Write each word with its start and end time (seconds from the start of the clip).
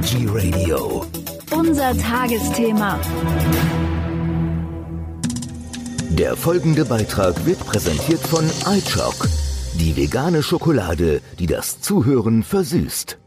Energy 0.00 0.26
Radio. 0.26 1.04
Unser 1.50 1.94
Tagesthema. 1.98 2.98
Der 6.08 6.36
folgende 6.36 6.86
Beitrag 6.86 7.44
wird 7.44 7.60
präsentiert 7.66 8.20
von 8.20 8.46
iChock, 8.72 9.28
die 9.74 9.94
vegane 9.98 10.42
Schokolade, 10.42 11.20
die 11.38 11.46
das 11.46 11.82
Zuhören 11.82 12.42
versüßt. 12.42 13.18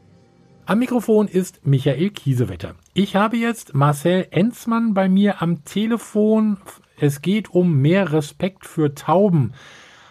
Am 0.66 0.80
Mikrofon 0.80 1.28
ist 1.28 1.64
Michael 1.64 2.10
Kiesewetter. 2.10 2.74
Ich 2.96 3.16
habe 3.16 3.38
jetzt 3.38 3.76
Marcel 3.76 4.28
Enzmann 4.32 4.96
bei 4.96 5.08
mir 5.08 5.44
am 5.44 5.64
Telefon. 5.66 6.58
Es 7.00 7.22
geht 7.22 7.52
um 7.52 7.82
mehr 7.82 8.12
Respekt 8.12 8.66
für 8.66 8.96
Tauben. 8.96 9.54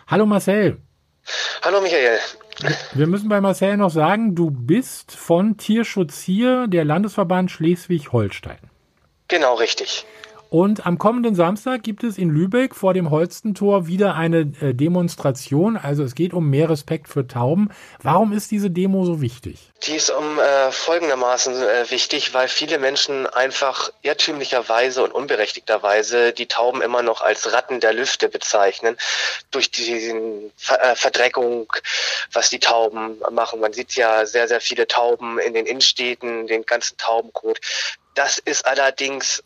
Hallo 0.06 0.26
Marcel. 0.26 0.80
Hallo 1.62 1.80
Michael. 1.80 2.18
Wir 2.94 3.06
müssen 3.06 3.28
bei 3.28 3.40
Marcel 3.40 3.76
noch 3.76 3.90
sagen, 3.90 4.34
du 4.34 4.50
bist 4.50 5.12
von 5.12 5.56
Tierschutz 5.56 6.20
hier, 6.20 6.66
der 6.68 6.84
Landesverband 6.84 7.50
Schleswig-Holstein. 7.50 8.58
Genau, 9.28 9.54
richtig. 9.54 10.04
Und 10.52 10.84
am 10.84 10.98
kommenden 10.98 11.34
Samstag 11.34 11.82
gibt 11.82 12.04
es 12.04 12.18
in 12.18 12.28
Lübeck 12.28 12.74
vor 12.74 12.92
dem 12.92 13.08
Holstentor 13.08 13.86
wieder 13.86 14.16
eine 14.16 14.52
äh, 14.60 14.74
Demonstration. 14.74 15.78
Also 15.78 16.04
es 16.04 16.14
geht 16.14 16.34
um 16.34 16.50
mehr 16.50 16.68
Respekt 16.68 17.08
für 17.08 17.26
Tauben. 17.26 17.70
Warum 18.02 18.34
ist 18.34 18.50
diese 18.50 18.70
Demo 18.70 19.06
so 19.06 19.22
wichtig? 19.22 19.72
Die 19.86 19.96
ist 19.96 20.10
um 20.10 20.38
äh, 20.38 20.70
folgendermaßen 20.70 21.54
äh, 21.54 21.90
wichtig, 21.90 22.34
weil 22.34 22.48
viele 22.48 22.78
Menschen 22.78 23.26
einfach 23.26 23.88
irrtümlicherweise 24.02 25.02
und 25.02 25.12
unberechtigterweise 25.12 26.34
die 26.34 26.48
Tauben 26.48 26.82
immer 26.82 27.00
noch 27.00 27.22
als 27.22 27.50
Ratten 27.50 27.80
der 27.80 27.94
Lüfte 27.94 28.28
bezeichnen. 28.28 28.98
Durch 29.52 29.70
die 29.70 30.50
Ver 30.58 30.84
äh, 30.84 30.96
Verdreckung, 30.96 31.72
was 32.30 32.50
die 32.50 32.60
Tauben 32.60 33.18
machen. 33.30 33.58
Man 33.58 33.72
sieht 33.72 33.94
ja 33.94 34.26
sehr, 34.26 34.48
sehr 34.48 34.60
viele 34.60 34.86
Tauben 34.86 35.38
in 35.38 35.54
den 35.54 35.64
Innenstädten, 35.64 36.46
den 36.46 36.66
ganzen 36.66 36.98
Taubenkot. 36.98 37.58
Das 38.14 38.36
ist 38.38 38.66
allerdings 38.66 39.42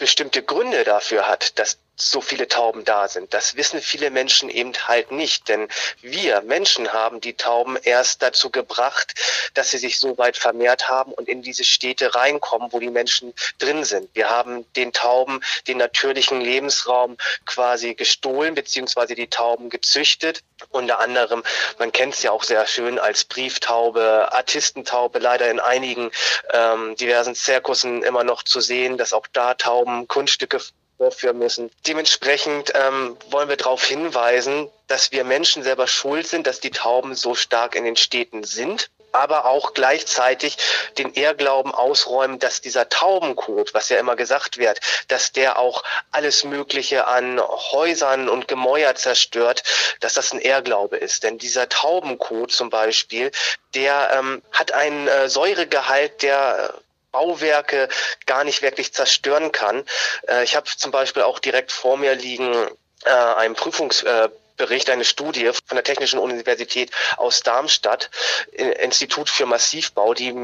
bestimmte 0.00 0.42
Gründe 0.42 0.82
dafür 0.82 1.28
hat, 1.28 1.58
dass 1.60 1.78
so 2.00 2.20
viele 2.20 2.48
Tauben 2.48 2.84
da 2.84 3.08
sind. 3.08 3.34
Das 3.34 3.56
wissen 3.56 3.80
viele 3.80 4.10
Menschen 4.10 4.48
eben 4.48 4.72
halt 4.88 5.12
nicht, 5.12 5.48
denn 5.48 5.68
wir 6.00 6.40
Menschen 6.42 6.92
haben 6.92 7.20
die 7.20 7.34
Tauben 7.34 7.76
erst 7.82 8.22
dazu 8.22 8.50
gebracht, 8.50 9.14
dass 9.54 9.70
sie 9.70 9.78
sich 9.78 9.98
so 9.98 10.16
weit 10.18 10.36
vermehrt 10.36 10.88
haben 10.88 11.12
und 11.12 11.28
in 11.28 11.42
diese 11.42 11.64
Städte 11.64 12.14
reinkommen, 12.14 12.72
wo 12.72 12.78
die 12.78 12.90
Menschen 12.90 13.34
drin 13.58 13.84
sind. 13.84 14.08
Wir 14.14 14.30
haben 14.30 14.64
den 14.74 14.92
Tauben 14.92 15.40
den 15.66 15.78
natürlichen 15.78 16.40
Lebensraum 16.40 17.16
quasi 17.44 17.94
gestohlen, 17.94 18.54
beziehungsweise 18.54 19.14
die 19.14 19.28
Tauben 19.28 19.70
gezüchtet. 19.70 20.42
Unter 20.70 21.00
anderem, 21.00 21.42
man 21.78 21.92
kennt 21.92 22.14
es 22.14 22.22
ja 22.22 22.30
auch 22.32 22.44
sehr 22.44 22.66
schön 22.66 22.98
als 22.98 23.24
Brieftaube, 23.24 24.28
Artistentaube, 24.32 25.18
leider 25.18 25.50
in 25.50 25.60
einigen 25.60 26.10
ähm, 26.52 26.96
diversen 26.96 27.34
Zirkussen 27.34 28.02
immer 28.02 28.24
noch 28.24 28.42
zu 28.42 28.60
sehen, 28.60 28.98
dass 28.98 29.12
auch 29.12 29.26
da 29.32 29.54
Tauben 29.54 30.06
Kunststücke 30.06 30.60
vorführen 31.00 31.38
müssen. 31.38 31.70
Dementsprechend 31.86 32.72
ähm, 32.74 33.16
wollen 33.30 33.48
wir 33.48 33.56
darauf 33.56 33.82
hinweisen, 33.82 34.68
dass 34.86 35.12
wir 35.12 35.24
Menschen 35.24 35.62
selber 35.62 35.86
schuld 35.86 36.26
sind, 36.26 36.46
dass 36.46 36.60
die 36.60 36.70
Tauben 36.70 37.14
so 37.14 37.34
stark 37.34 37.74
in 37.74 37.84
den 37.84 37.96
Städten 37.96 38.44
sind 38.44 38.90
aber 39.12 39.46
auch 39.46 39.74
gleichzeitig 39.74 40.56
den 40.96 41.14
Ehrglauben 41.14 41.74
ausräumen, 41.74 42.38
dass 42.38 42.60
dieser 42.60 42.88
Taubenkot, 42.88 43.74
was 43.74 43.88
ja 43.88 43.98
immer 43.98 44.14
gesagt 44.14 44.56
wird, 44.58 44.78
dass 45.08 45.32
der 45.32 45.58
auch 45.58 45.82
alles 46.12 46.44
Mögliche 46.44 47.08
an 47.08 47.40
Häusern 47.40 48.28
und 48.28 48.46
Gemäuer 48.46 48.94
zerstört, 48.94 49.64
dass 49.98 50.14
das 50.14 50.32
ein 50.32 50.38
Ehrglaube 50.38 50.96
ist. 50.96 51.24
Denn 51.24 51.38
dieser 51.38 51.68
Taubenkot 51.68 52.52
zum 52.52 52.70
Beispiel, 52.70 53.32
der 53.74 54.12
ähm, 54.12 54.42
hat 54.52 54.70
einen 54.70 55.08
äh, 55.08 55.28
Säuregehalt, 55.28 56.22
der 56.22 56.74
Bauwerke 57.12 57.88
gar 58.26 58.44
nicht 58.44 58.62
wirklich 58.62 58.92
zerstören 58.92 59.52
kann. 59.52 59.84
Äh, 60.28 60.44
ich 60.44 60.56
habe 60.56 60.66
zum 60.66 60.90
Beispiel 60.90 61.22
auch 61.22 61.38
direkt 61.38 61.72
vor 61.72 61.96
mir 61.96 62.14
liegen 62.14 62.68
äh, 63.04 63.10
einen 63.10 63.54
Prüfungsbericht, 63.54 64.88
äh, 64.88 64.92
eine 64.92 65.04
Studie 65.04 65.50
von 65.66 65.76
der 65.76 65.84
Technischen 65.84 66.18
Universität 66.18 66.90
aus 67.16 67.42
Darmstadt, 67.42 68.10
Institut 68.52 69.28
für 69.28 69.46
Massivbau, 69.46 70.14
die 70.14 70.34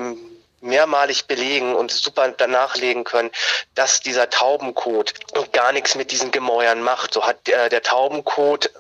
mehrmalig 0.61 1.27
belegen 1.27 1.75
und 1.75 1.93
super 1.93 2.35
nachlegen 2.47 3.05
können, 3.05 3.31
dass 3.75 4.01
dieser 4.01 4.31
Taubenkot 4.31 5.13
gar 5.53 5.73
nichts 5.73 5.95
mit 5.95 6.11
diesen 6.11 6.31
Gemäuern 6.31 6.83
macht. 6.83 7.13
So 7.13 7.27
hat 7.27 7.47
der, 7.47 7.69
der 7.69 7.83
Taubenkot 7.83 8.71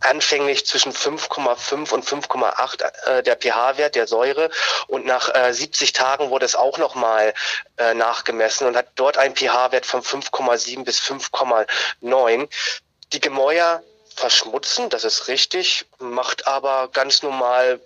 anfänglich 0.00 0.66
zwischen 0.66 0.92
5,5 0.92 1.92
und 1.92 2.04
5,8 2.04 2.82
äh, 3.06 3.22
der 3.22 3.36
pH-Wert 3.36 3.94
der 3.94 4.06
Säure 4.06 4.50
und 4.86 5.06
nach 5.06 5.34
äh, 5.34 5.52
70 5.52 5.92
Tagen 5.92 6.30
wurde 6.30 6.46
es 6.46 6.56
auch 6.56 6.78
nochmal 6.78 7.34
äh, 7.76 7.94
nachgemessen 7.94 8.66
und 8.66 8.76
hat 8.76 8.88
dort 8.94 9.18
einen 9.18 9.36
pH-Wert 9.36 9.86
von 9.86 10.02
5,7 10.02 10.84
bis 10.84 11.00
5,9. 11.00 12.48
Die 13.12 13.20
Gemäuer 13.20 13.82
verschmutzen, 14.14 14.88
das 14.90 15.04
ist 15.04 15.28
richtig, 15.28 15.86
macht 15.98 16.46
aber 16.46 16.88
ganz 16.92 17.22
normal 17.22 17.80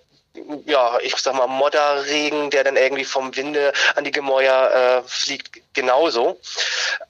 ja, 0.67 0.99
ich 1.01 1.17
sag 1.17 1.35
mal, 1.35 1.47
Modderregen, 1.47 2.51
der 2.51 2.65
dann 2.65 2.77
irgendwie 2.77 3.05
vom 3.05 3.37
Winde 3.37 3.73
an 3.95 4.05
die 4.05 4.11
Gemäuer 4.11 5.05
äh, 5.05 5.09
fliegt, 5.09 5.61
genauso. 5.75 6.41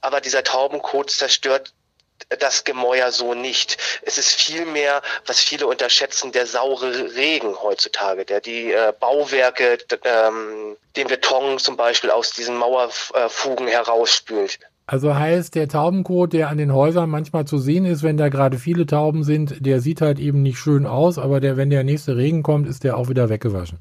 Aber 0.03 0.21
dieser 0.21 0.45
Taubenkot 0.45 1.11
zerstört 1.11 1.73
das 2.39 2.65
Gemäuer 2.65 3.13
so 3.13 3.35
nicht. 3.35 3.79
Es 4.03 4.19
ist 4.19 4.35
vielmehr, 4.35 5.03
was 5.27 5.41
viele 5.41 5.67
unterschätzen, 5.67 6.33
der 6.33 6.47
saure 6.47 7.15
Regen 7.15 7.55
heutzutage, 7.63 8.25
der 8.25 8.41
die 8.41 8.73
äh, 8.73 8.93
Bauwerke, 8.99 9.79
ähm, 10.05 10.77
den 10.97 11.09
Beton 11.09 11.59
zum 11.59 11.77
Beispiel 11.77 12.11
aus 12.11 12.33
diesen 12.33 12.57
Mauerfugen 12.57 13.69
herausspült. 13.69 14.59
Also 14.87 15.15
heißt, 15.15 15.55
der 15.55 15.69
Taubenkot, 15.69 16.35
der 16.35 16.51
an 16.51 16.59
den 16.59 16.75
Häusern 16.75 17.09
manchmal 17.09 17.47
zu 17.47 17.57
sehen 17.57 17.87
ist, 17.87 18.03
wenn 18.03 18.19
da 18.19 18.29
gerade 18.29 18.59
viele 18.59 18.85
Tauben 18.85 19.25
sind, 19.25 19.65
der 19.65 19.81
sieht 19.81 20.03
halt 20.03 20.19
eben 20.19 20.43
nicht 20.43 20.59
schön 20.59 20.85
aus, 20.85 21.19
aber 21.19 21.41
der, 21.41 21.57
wenn 21.57 21.71
der 21.71 21.85
nächste 21.85 22.17
Regen 22.17 22.43
kommt, 22.43 22.69
ist 22.69 22.85
der 22.85 22.99
auch 22.99 23.09
wieder 23.09 23.31
weggewaschen. 23.31 23.79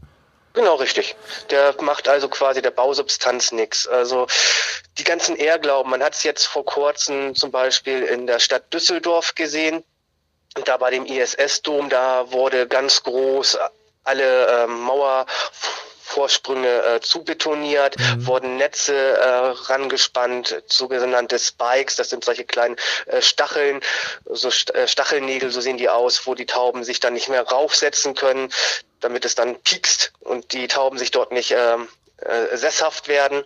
Genau, 0.54 0.76
richtig. 0.76 1.16
Der 1.50 1.76
macht 1.82 2.08
also 2.08 2.30
quasi 2.30 2.62
der 2.62 2.72
Bausubstanz 2.72 3.52
nichts. 3.52 3.88
Also 3.88 4.28
die 5.00 5.04
ganzen 5.04 5.36
Ehrglauben, 5.36 5.90
man 5.90 6.04
hat 6.04 6.14
es 6.14 6.24
jetzt 6.24 6.46
vor 6.46 6.64
kurzem 6.64 7.34
zum 7.36 7.52
Beispiel 7.52 8.04
in 8.04 8.28
der 8.28 8.40
Stadt 8.40 8.72
Düsseldorf 8.72 9.34
gesehen. 9.34 9.84
Und 10.56 10.68
da 10.68 10.78
bei 10.78 10.92
dem 10.92 11.08
ISS-Dom, 11.08 11.90
da 11.90 12.32
wurde 12.32 12.68
ganz 12.68 13.02
groß 13.02 13.58
alle 14.04 14.64
äh, 14.64 14.68
Mauer 14.68 15.26
Vorsprünge 16.14 16.84
äh, 16.84 17.00
zubetoniert, 17.00 17.98
mhm. 17.98 18.28
wurden 18.28 18.58
Netze 18.58 18.94
äh, 18.96 19.26
rangespannt, 19.26 20.62
sogenannte 20.68 21.40
Spikes, 21.40 21.96
das 21.96 22.12
sind 22.12 22.24
solche 22.24 22.44
kleinen 22.44 22.76
äh, 23.08 23.22
Stacheln, 23.22 23.82
so 24.26 24.50
äh, 24.74 24.88
Stachelnägel, 24.88 25.50
so 25.50 25.60
sehen 25.60 25.78
die 25.78 25.90
aus, 25.90 26.28
wo 26.28 26.36
die 26.36 26.46
Tauben 26.46 26.84
sich 26.84 27.00
dann 27.00 27.14
nicht 27.14 27.30
mehr 27.30 27.42
raufsetzen 27.42 28.14
können, 28.14 28.52
damit 29.04 29.26
es 29.26 29.36
dann 29.36 29.60
piekst 29.62 30.14
und 30.22 30.54
die 30.54 30.68
Tauben 30.68 30.98
sich 30.98 31.12
dort 31.12 31.32
nicht 31.32 31.52
ähm, 31.52 31.88
äh, 32.18 32.56
sesshaft 32.56 33.08
werden. 33.08 33.44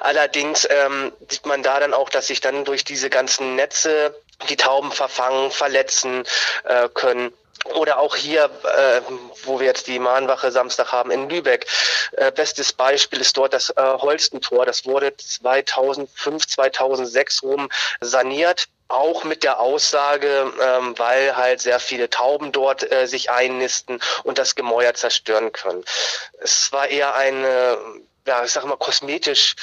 Allerdings 0.00 0.66
ähm, 0.70 1.12
sieht 1.28 1.46
man 1.46 1.62
da 1.62 1.80
dann 1.80 1.94
auch, 1.94 2.10
dass 2.10 2.26
sich 2.26 2.40
dann 2.40 2.64
durch 2.64 2.84
diese 2.84 3.10
ganzen 3.10 3.56
Netze 3.56 4.14
die 4.48 4.56
Tauben 4.56 4.92
verfangen, 4.92 5.50
verletzen 5.50 6.24
äh, 6.64 6.88
können. 6.92 7.32
Oder 7.74 8.00
auch 8.00 8.16
hier, 8.16 8.50
äh, 8.64 9.00
wo 9.44 9.60
wir 9.60 9.66
jetzt 9.66 9.86
die 9.86 10.00
Mahnwache 10.00 10.50
Samstag 10.50 10.90
haben 10.90 11.12
in 11.12 11.28
Lübeck. 11.28 11.66
Äh, 12.12 12.32
bestes 12.32 12.72
Beispiel 12.72 13.20
ist 13.20 13.36
dort 13.36 13.54
das 13.54 13.70
äh, 13.70 13.74
Holstentor. 13.76 14.66
Das 14.66 14.84
wurde 14.84 15.16
2005, 15.16 16.48
2006 16.48 17.42
rum 17.44 17.68
saniert 18.00 18.66
auch 18.92 19.24
mit 19.24 19.42
der 19.42 19.60
Aussage, 19.60 20.52
ähm, 20.60 20.94
weil 20.98 21.36
halt 21.36 21.60
sehr 21.60 21.80
viele 21.80 22.10
Tauben 22.10 22.52
dort 22.52 22.90
äh, 22.90 23.06
sich 23.06 23.30
einnisten 23.30 24.00
und 24.24 24.38
das 24.38 24.54
Gemäuer 24.54 24.94
zerstören 24.94 25.52
können. 25.52 25.84
Es 26.40 26.72
war 26.72 26.88
eher 26.88 27.14
eine 27.14 27.78
ja, 28.26 28.44
ich 28.44 28.52
sag 28.52 28.64
mal, 28.64 28.76
kosmetische 28.76 29.56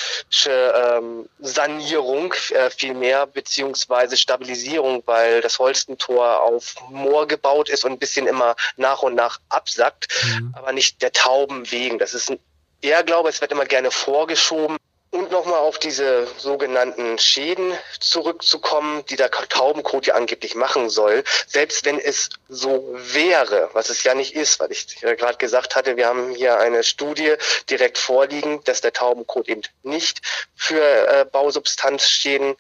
ähm, 0.51 1.29
Sanierung 1.39 2.33
äh, 2.49 2.69
vielmehr, 2.69 3.25
beziehungsweise 3.25 4.17
Stabilisierung, 4.17 5.01
weil 5.05 5.41
das 5.41 5.59
Holstentor 5.59 6.41
auf 6.41 6.75
Moor 6.89 7.27
gebaut 7.27 7.69
ist 7.69 7.85
und 7.85 7.93
ein 7.93 7.99
bisschen 7.99 8.27
immer 8.27 8.55
nach 8.75 9.01
und 9.01 9.15
nach 9.15 9.39
absackt, 9.49 10.07
mhm. 10.23 10.53
aber 10.57 10.73
nicht 10.73 11.01
der 11.01 11.13
Tauben 11.13 11.71
wegen. 11.71 11.99
Das 11.99 12.13
ist 12.13 12.31
ein 12.31 12.39
Irrglaube, 12.81 13.29
es 13.29 13.41
wird 13.41 13.51
immer 13.51 13.65
gerne 13.65 13.91
vorgeschoben. 13.91 14.77
Und 15.19 15.31
nochmal 15.31 15.59
auf 15.59 15.77
diese 15.79 16.27
sogenannten 16.37 17.17
Schäden 17.19 17.73
zurückzukommen, 17.99 19.03
die 19.09 19.17
der 19.17 19.29
Taubenkot 19.29 20.07
ja 20.07 20.13
angeblich 20.13 20.55
machen 20.55 20.89
soll. 20.89 21.25
Selbst 21.45 21.83
wenn 21.83 21.99
es 21.99 22.29
so 22.47 22.87
wäre, 22.93 23.69
was 23.73 23.89
es 23.89 24.03
ja 24.03 24.15
nicht 24.15 24.33
ist, 24.33 24.61
weil 24.61 24.71
ich 24.71 25.01
ja 25.01 25.15
gerade 25.15 25.37
gesagt 25.37 25.75
hatte, 25.75 25.97
wir 25.97 26.07
haben 26.07 26.33
hier 26.33 26.57
eine 26.57 26.85
Studie 26.85 27.33
direkt 27.69 27.97
vorliegen, 27.97 28.63
dass 28.63 28.79
der 28.79 28.93
Taubenkot 28.93 29.49
eben 29.49 29.63
nicht 29.83 30.21
für 30.55 30.81
äh, 30.81 31.25
Bausubstanzschäden 31.25 32.55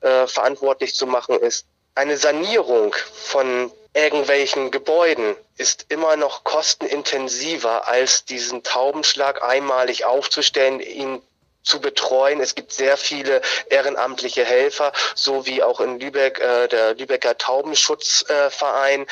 äh, 0.00 0.26
verantwortlich 0.26 0.96
zu 0.96 1.06
machen 1.06 1.38
ist. 1.38 1.66
Eine 1.94 2.16
Sanierung 2.16 2.96
von 3.12 3.70
irgendwelchen 3.94 4.72
Gebäuden 4.72 5.36
ist 5.56 5.86
immer 5.88 6.16
noch 6.16 6.42
kostenintensiver, 6.42 7.86
als 7.86 8.24
diesen 8.24 8.64
Taubenschlag 8.64 9.44
einmalig 9.44 10.04
aufzustellen, 10.04 10.80
ihn 10.80 11.22
zu 11.62 11.80
betreuen. 11.80 12.40
Es 12.40 12.54
gibt 12.54 12.72
sehr 12.72 12.96
viele 12.96 13.40
ehrenamtliche 13.70 14.44
Helfer, 14.44 14.92
so 15.14 15.46
wie 15.46 15.62
auch 15.62 15.80
in 15.80 15.98
Lübeck 16.00 16.38
äh, 16.38 16.68
der 16.68 16.94
Lübecker 16.94 17.38
Taubenschutzverein, 17.38 19.02
äh, 19.02 19.06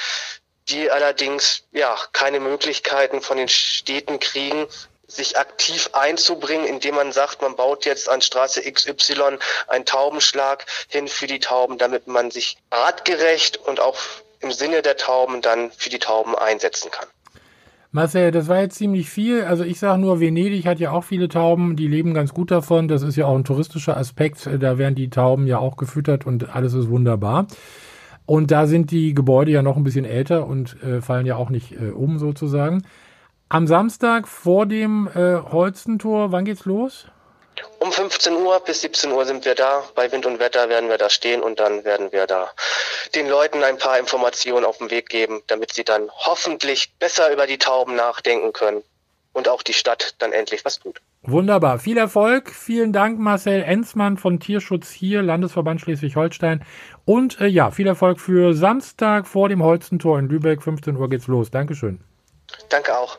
die 0.69 0.91
allerdings 0.91 1.64
ja 1.73 1.97
keine 2.12 2.41
Möglichkeiten 2.41 3.20
von 3.20 3.37
den 3.37 3.49
Städten 3.49 4.20
kriegen, 4.20 4.67
sich 5.06 5.37
aktiv 5.37 5.91
einzubringen, 5.93 6.67
indem 6.67 6.94
man 6.94 7.12
sagt, 7.12 7.43
man 7.43 7.56
baut 7.56 7.85
jetzt 7.85 8.08
an 8.08 8.23
Straße 8.23 8.62
XY 8.62 9.38
einen 9.67 9.85
Taubenschlag 9.85 10.64
hin 10.88 11.08
für 11.08 11.26
die 11.26 11.41
Tauben, 11.41 11.79
damit 11.79 12.06
man 12.06 12.31
sich 12.31 12.56
artgerecht 12.70 13.56
und 13.56 13.81
auch 13.81 13.99
im 14.41 14.53
Sinne 14.53 14.82
der 14.82 14.96
Tauben 14.96 15.43
dann 15.43 15.73
für 15.73 15.91
die 15.91 15.99
Tauben 15.99 16.37
einsetzen 16.37 16.91
kann. 16.91 17.08
Marcel, 17.92 18.31
das 18.31 18.46
war 18.46 18.60
jetzt 18.60 18.76
ziemlich 18.76 19.10
viel. 19.10 19.42
Also 19.42 19.64
ich 19.64 19.81
sage 19.81 20.00
nur, 20.00 20.20
Venedig 20.20 20.64
hat 20.66 20.78
ja 20.78 20.92
auch 20.92 21.02
viele 21.02 21.28
Tauben, 21.28 21.75
die 21.75 21.88
leben 21.88 22.14
ganz 22.14 22.32
gut 22.32 22.52
davon. 22.52 22.87
Das 22.87 23.02
ist 23.02 23.16
ja 23.16 23.26
auch 23.26 23.34
ein 23.34 23.42
touristischer 23.42 23.96
Aspekt. 23.96 24.48
Da 24.60 24.78
werden 24.78 24.94
die 24.94 25.10
Tauben 25.10 25.46
ja 25.48 25.58
auch 25.58 25.76
gefüttert 25.76 26.25
und 26.25 26.54
alles 26.54 26.75
ist 26.75 26.88
wunderbar. 26.88 27.48
Und 28.26 28.52
da 28.52 28.69
sind 28.69 28.92
die 28.92 29.12
Gebäude 29.12 29.50
ja 29.50 29.62
noch 29.62 29.76
ein 29.76 29.82
bisschen 29.82 30.04
älter 30.04 30.46
und 30.46 30.81
äh, 30.84 31.00
fallen 31.00 31.26
ja 31.26 31.34
auch 31.34 31.50
nicht 31.50 31.72
äh, 31.72 31.90
um 31.90 32.20
sozusagen. 32.20 32.84
Am 33.48 33.66
Samstag 33.66 34.28
vor 34.28 34.66
dem 34.66 35.08
äh, 35.12 35.34
Holzentor, 35.34 36.31
wann 36.31 36.44
geht's 36.44 36.66
los? 36.66 37.08
Um 37.81 37.91
15 37.91 38.35
Uhr 38.37 38.61
bis 38.61 38.82
17 38.82 39.11
Uhr 39.11 39.25
sind 39.25 39.47
wir 39.47 39.55
da. 39.55 39.82
Bei 39.94 40.12
Wind 40.12 40.27
und 40.27 40.38
Wetter 40.38 40.69
werden 40.69 40.91
wir 40.91 40.99
da 40.99 41.09
stehen 41.09 41.43
und 41.43 41.59
dann 41.59 41.82
werden 41.82 42.12
wir 42.12 42.27
da 42.27 42.50
den 43.15 43.27
Leuten 43.27 43.65
ein 43.65 43.79
paar 43.79 43.99
Informationen 43.99 44.67
auf 44.67 44.77
den 44.79 44.91
Weg 44.91 45.09
geben, 45.09 45.43
damit 45.47 45.73
sie 45.73 45.82
dann 45.82 46.11
hoffentlich 46.11 46.93
besser 46.99 47.32
über 47.32 47.47
die 47.47 47.56
Tauben 47.56 47.97
nachdenken 47.97 48.53
können 48.53 48.82
und 49.32 49.49
auch 49.49 49.62
die 49.62 49.73
Stadt 49.73 50.15
dann 50.19 50.32
endlich 50.32 50.62
was 50.67 50.79
tut. 50.79 51.00
Wunderbar. 51.23 51.79
Viel 51.79 51.97
Erfolg. 51.97 52.50
Vielen 52.50 52.93
Dank, 52.93 53.19
Marcel 53.19 53.62
Enzmann 53.62 54.19
von 54.19 54.41
Tierschutz 54.41 54.91
hier, 54.91 55.23
Landesverband 55.23 55.81
Schleswig-Holstein. 55.81 56.62
Und 57.06 57.41
äh, 57.41 57.47
ja, 57.47 57.71
viel 57.71 57.87
Erfolg 57.87 58.21
für 58.21 58.53
Samstag 58.53 59.27
vor 59.27 59.49
dem 59.49 59.62
Holzentor 59.62 60.19
in 60.19 60.29
Lübeck. 60.29 60.62
15 60.62 60.97
Uhr 60.97 61.09
geht's 61.09 61.29
los. 61.29 61.50
Dankeschön. 61.50 62.00
Danke 62.69 62.99
auch. 62.99 63.19